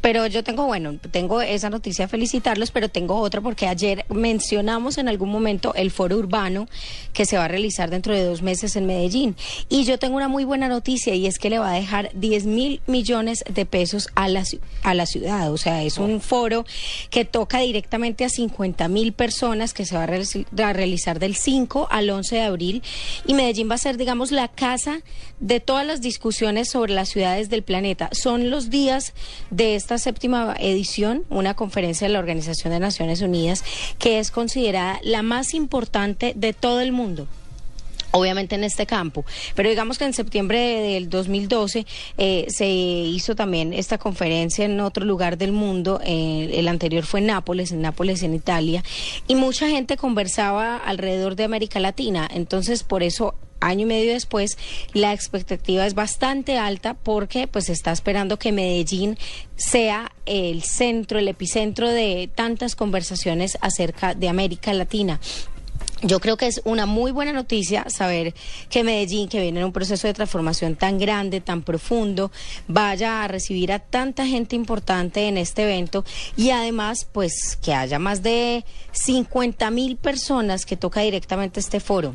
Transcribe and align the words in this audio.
pero 0.00 0.26
yo 0.26 0.44
tengo, 0.44 0.66
bueno, 0.66 0.96
tengo 1.10 1.40
esa 1.40 1.70
noticia 1.70 2.08
felicitarlos, 2.08 2.70
pero 2.70 2.88
tengo 2.88 3.16
otra 3.16 3.40
porque 3.40 3.66
ayer 3.66 4.04
mencionamos 4.08 4.98
en 4.98 5.08
algún 5.08 5.30
momento 5.30 5.74
el 5.74 5.90
foro 5.90 6.16
urbano 6.16 6.68
que 7.12 7.24
se 7.24 7.36
va 7.36 7.44
a 7.44 7.48
realizar 7.48 7.90
dentro 7.90 8.14
de 8.14 8.24
dos 8.24 8.42
meses 8.42 8.76
en 8.76 8.86
Medellín. 8.86 9.36
Y 9.68 9.84
yo 9.84 9.98
tengo 9.98 10.16
una 10.16 10.28
muy 10.28 10.44
buena 10.44 10.68
noticia 10.68 11.14
y 11.14 11.26
es 11.26 11.38
que 11.38 11.50
le 11.50 11.58
va 11.58 11.70
a 11.70 11.74
dejar 11.74 12.10
10 12.14 12.46
mil 12.46 12.80
millones 12.86 13.44
de 13.52 13.66
pesos 13.66 14.08
a 14.14 14.28
la, 14.28 14.44
a 14.82 14.94
la 14.94 15.06
ciudad. 15.06 15.52
O 15.52 15.56
sea, 15.56 15.82
es 15.82 15.98
un 15.98 16.20
foro 16.20 16.64
que 17.10 17.24
toca 17.24 17.60
directamente 17.60 18.24
a 18.24 18.28
50 18.28 18.88
mil 18.88 19.12
personas 19.12 19.74
que 19.74 19.84
se 19.84 19.96
va 19.96 20.04
a, 20.04 20.72
realizar 20.72 21.18
del 21.18 21.34
5 21.34 21.88
al 21.90 22.10
11 22.10 22.36
de 22.36 22.42
abril. 22.42 22.82
Y 23.26 23.34
Medellín 23.34 23.70
va 23.70 23.74
a 23.74 23.78
ser, 23.78 23.96
digamos, 23.96 24.30
la 24.30 24.48
casa 24.48 25.00
de 25.40 25.60
todas 25.60 25.86
las 25.86 26.00
discusiones 26.00 26.70
sobre 26.70 26.92
las 26.92 27.08
ciudades 27.08 27.48
del 27.48 27.62
planeta. 27.62 28.10
Son 28.12 28.50
los 28.50 28.70
días 28.70 29.12
de 29.50 29.67
esta 29.74 29.98
séptima 29.98 30.54
edición, 30.58 31.24
una 31.30 31.54
conferencia 31.54 32.06
de 32.06 32.12
la 32.12 32.18
Organización 32.18 32.72
de 32.72 32.80
Naciones 32.80 33.20
Unidas, 33.22 33.64
que 33.98 34.18
es 34.18 34.30
considerada 34.30 35.00
la 35.02 35.22
más 35.22 35.54
importante 35.54 36.32
de 36.36 36.52
todo 36.52 36.80
el 36.80 36.92
mundo 36.92 37.28
obviamente 38.10 38.54
en 38.54 38.64
este 38.64 38.86
campo. 38.86 39.24
Pero 39.54 39.68
digamos 39.68 39.98
que 39.98 40.04
en 40.04 40.12
septiembre 40.12 40.58
del 40.80 41.10
2012 41.10 41.86
eh, 42.16 42.46
se 42.48 42.68
hizo 42.68 43.34
también 43.34 43.72
esta 43.72 43.98
conferencia 43.98 44.64
en 44.64 44.80
otro 44.80 45.04
lugar 45.04 45.38
del 45.38 45.52
mundo, 45.52 46.00
eh, 46.04 46.50
el 46.54 46.68
anterior 46.68 47.04
fue 47.04 47.20
en 47.20 47.26
Nápoles, 47.26 47.72
en 47.72 47.82
Nápoles 47.82 48.22
en 48.22 48.34
Italia, 48.34 48.82
y 49.26 49.34
mucha 49.34 49.68
gente 49.68 49.96
conversaba 49.96 50.76
alrededor 50.76 51.36
de 51.36 51.44
América 51.44 51.80
Latina, 51.80 52.28
entonces 52.32 52.82
por 52.82 53.02
eso 53.02 53.34
año 53.60 53.82
y 53.82 53.88
medio 53.88 54.12
después, 54.12 54.58
la 54.92 55.12
expectativa 55.12 55.86
es 55.86 55.94
bastante 55.94 56.58
alta 56.58 56.94
porque 56.94 57.46
pues 57.46 57.68
está 57.68 57.92
esperando 57.92 58.38
que 58.38 58.52
Medellín 58.52 59.18
sea 59.56 60.12
el 60.26 60.62
centro, 60.62 61.18
el 61.18 61.28
epicentro 61.28 61.88
de 61.88 62.30
tantas 62.34 62.76
conversaciones 62.76 63.58
acerca 63.60 64.14
de 64.14 64.28
América 64.28 64.72
Latina. 64.72 65.20
Yo 66.02 66.20
creo 66.20 66.36
que 66.36 66.46
es 66.46 66.60
una 66.64 66.86
muy 66.86 67.10
buena 67.10 67.32
noticia 67.32 67.84
saber 67.88 68.32
que 68.70 68.84
Medellín, 68.84 69.28
que 69.28 69.40
viene 69.40 69.58
en 69.58 69.66
un 69.66 69.72
proceso 69.72 70.06
de 70.06 70.14
transformación 70.14 70.76
tan 70.76 70.96
grande, 70.96 71.40
tan 71.40 71.62
profundo, 71.62 72.30
vaya 72.68 73.24
a 73.24 73.28
recibir 73.28 73.72
a 73.72 73.80
tanta 73.80 74.24
gente 74.24 74.54
importante 74.54 75.26
en 75.26 75.36
este 75.36 75.64
evento 75.64 76.04
y 76.36 76.50
además, 76.50 77.08
pues, 77.10 77.58
que 77.60 77.74
haya 77.74 77.98
más 77.98 78.22
de 78.22 78.64
50 78.92 79.70
mil 79.72 79.96
personas 79.96 80.66
que 80.66 80.76
toca 80.76 81.00
directamente 81.00 81.58
este 81.58 81.80
foro 81.80 82.14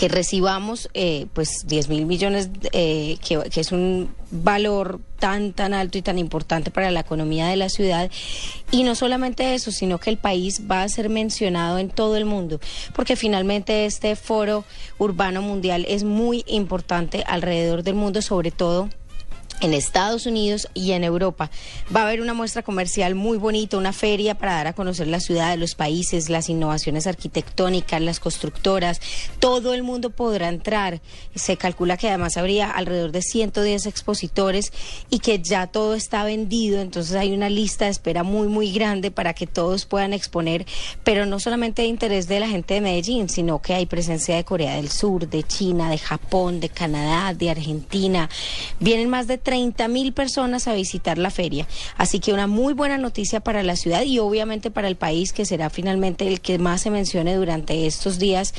que 0.00 0.08
recibamos 0.08 0.88
eh, 0.94 1.26
pues 1.34 1.66
10 1.66 1.90
mil 1.90 2.06
millones, 2.06 2.48
eh, 2.72 3.18
que, 3.22 3.38
que, 3.50 3.60
es 3.60 3.70
un 3.70 4.08
valor 4.30 4.98
tan, 5.18 5.52
tan 5.52 5.74
alto 5.74 5.98
y 5.98 6.02
tan 6.02 6.18
importante 6.18 6.70
para 6.70 6.90
la 6.90 7.00
economía 7.00 7.48
de 7.48 7.56
la 7.56 7.68
ciudad. 7.68 8.10
Y 8.70 8.82
no 8.82 8.94
solamente 8.94 9.54
eso, 9.54 9.70
sino 9.70 9.98
que 9.98 10.08
el 10.08 10.16
país 10.16 10.62
va 10.70 10.84
a 10.84 10.88
ser 10.88 11.10
mencionado 11.10 11.76
en 11.78 11.90
todo 11.90 12.16
el 12.16 12.24
mundo, 12.24 12.60
porque 12.94 13.14
finalmente 13.14 13.84
este 13.84 14.16
foro 14.16 14.64
urbano 14.96 15.42
mundial 15.42 15.84
es 15.86 16.02
muy 16.02 16.44
importante 16.46 17.22
alrededor 17.26 17.82
del 17.82 17.96
mundo, 17.96 18.22
sobre 18.22 18.50
todo 18.50 18.88
en 19.60 19.74
Estados 19.74 20.26
Unidos 20.26 20.68
y 20.74 20.92
en 20.92 21.04
Europa. 21.04 21.50
Va 21.94 22.00
a 22.00 22.06
haber 22.06 22.20
una 22.20 22.34
muestra 22.34 22.62
comercial 22.62 23.14
muy 23.14 23.38
bonita, 23.38 23.76
una 23.76 23.92
feria 23.92 24.36
para 24.36 24.54
dar 24.54 24.66
a 24.68 24.72
conocer 24.72 25.06
la 25.06 25.20
ciudad, 25.20 25.56
los 25.56 25.74
países, 25.74 26.28
las 26.28 26.48
innovaciones 26.48 27.06
arquitectónicas, 27.06 28.00
las 28.00 28.20
constructoras. 28.20 29.00
Todo 29.38 29.74
el 29.74 29.82
mundo 29.82 30.10
podrá 30.10 30.48
entrar. 30.48 31.00
Se 31.34 31.56
calcula 31.56 31.96
que 31.96 32.08
además 32.08 32.36
habría 32.36 32.70
alrededor 32.70 33.12
de 33.12 33.22
110 33.22 33.86
expositores 33.86 34.72
y 35.10 35.18
que 35.18 35.40
ya 35.40 35.66
todo 35.66 35.94
está 35.94 36.24
vendido. 36.24 36.80
Entonces 36.80 37.16
hay 37.16 37.32
una 37.32 37.48
lista 37.48 37.84
de 37.84 37.90
espera 37.90 38.22
muy, 38.22 38.48
muy 38.48 38.72
grande 38.72 39.10
para 39.10 39.34
que 39.34 39.46
todos 39.46 39.84
puedan 39.86 40.12
exponer, 40.12 40.66
pero 41.04 41.26
no 41.26 41.38
solamente 41.40 41.82
de 41.82 41.88
interés 41.88 42.28
de 42.28 42.40
la 42.40 42.48
gente 42.48 42.74
de 42.74 42.80
Medellín, 42.80 43.28
sino 43.28 43.60
que 43.60 43.74
hay 43.74 43.86
presencia 43.86 44.36
de 44.36 44.44
Corea 44.44 44.76
del 44.76 44.90
Sur, 44.90 45.28
de 45.28 45.42
China, 45.42 45.90
de 45.90 45.98
Japón, 45.98 46.60
de 46.60 46.68
Canadá, 46.68 47.34
de 47.34 47.50
Argentina. 47.50 48.28
Vienen 48.80 49.08
más 49.08 49.26
de 49.26 49.38
30 49.38 49.86
mil 49.88 50.12
personas 50.12 50.66
a 50.66 50.74
visitar 50.74 51.18
la 51.18 51.30
feria. 51.30 51.66
Así 51.96 52.18
que 52.18 52.32
una 52.32 52.46
muy 52.46 52.72
buena 52.72 52.98
noticia 52.98 53.40
para 53.40 53.62
la 53.62 53.76
ciudad 53.76 54.02
y 54.02 54.18
obviamente 54.18 54.70
para 54.70 54.88
el 54.88 54.96
país, 54.96 55.32
que 55.32 55.44
será 55.44 55.70
finalmente 55.70 56.26
el 56.26 56.40
que 56.40 56.58
más 56.58 56.80
se 56.80 56.90
mencione 56.90 57.36
durante 57.36 57.86
estos 57.86 58.18
días 58.18 58.54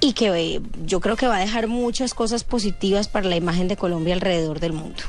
y 0.00 0.12
que 0.12 0.28
eh, 0.28 0.60
yo 0.84 1.00
creo 1.00 1.16
que 1.16 1.26
va 1.26 1.36
a 1.36 1.40
dejar 1.40 1.68
muchas 1.68 2.14
cosas 2.14 2.44
positivas 2.44 3.08
para 3.08 3.28
la 3.28 3.36
imagen 3.36 3.68
de 3.68 3.76
Colombia 3.76 4.14
alrededor 4.14 4.60
del 4.60 4.72
mundo. 4.72 5.02